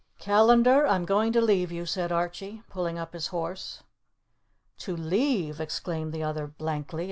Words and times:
"Callandar, 0.17 0.87
I 0.87 0.95
am 0.95 1.05
going 1.05 1.31
to 1.31 1.39
leave 1.39 1.71
you," 1.71 1.85
said 1.85 2.11
Archie, 2.11 2.63
pulling 2.71 2.97
up 2.97 3.13
his 3.13 3.27
horse. 3.27 3.83
"To 4.79 4.97
leave?" 4.97 5.59
exclaimed 5.61 6.11
the 6.11 6.23
other 6.23 6.47
blankly. 6.47 6.99